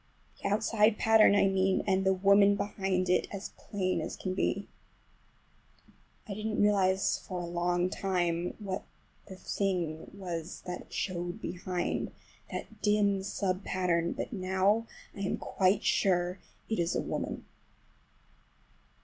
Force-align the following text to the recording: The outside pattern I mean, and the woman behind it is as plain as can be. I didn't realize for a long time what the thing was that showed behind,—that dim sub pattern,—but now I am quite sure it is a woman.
The 0.41 0.49
outside 0.49 0.97
pattern 0.97 1.35
I 1.35 1.45
mean, 1.47 1.83
and 1.85 2.03
the 2.03 2.11
woman 2.11 2.55
behind 2.55 3.07
it 3.07 3.25
is 3.25 3.29
as 3.51 3.53
plain 3.55 4.01
as 4.01 4.15
can 4.15 4.33
be. 4.33 4.67
I 6.27 6.33
didn't 6.33 6.59
realize 6.59 7.19
for 7.19 7.39
a 7.39 7.45
long 7.45 7.87
time 7.87 8.55
what 8.57 8.83
the 9.27 9.35
thing 9.35 10.09
was 10.15 10.63
that 10.65 10.91
showed 10.91 11.39
behind,—that 11.39 12.81
dim 12.81 13.21
sub 13.21 13.63
pattern,—but 13.63 14.33
now 14.33 14.87
I 15.15 15.19
am 15.19 15.37
quite 15.37 15.83
sure 15.83 16.39
it 16.67 16.79
is 16.79 16.95
a 16.95 17.01
woman. 17.03 17.45